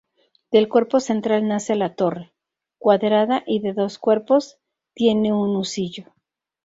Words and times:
Del 0.51 0.67
cuerpo 0.67 0.99
central 0.99 1.47
nace 1.47 1.75
la 1.75 1.93
torre, 1.93 2.33
cuadrada 2.79 3.43
y 3.45 3.59
de 3.59 3.73
dos 3.73 3.99
cuerpos; 3.99 4.57
tiene 4.95 5.31
un 5.31 5.55
husillo. 5.55 6.05